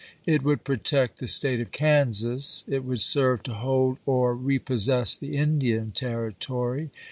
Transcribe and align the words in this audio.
It 0.25 0.41
would 0.41 0.63
protect 0.63 1.19
the 1.19 1.27
State 1.27 1.59
of 1.61 1.71
Kansas. 1.71 2.65
It 2.67 2.83
would 2.83 3.01
serve 3.01 3.43
to 3.43 3.53
hold 3.53 3.99
or 4.07 4.35
repossess 4.35 5.15
the 5.15 5.37
Indian 5.37 5.91
Territory. 5.91 6.89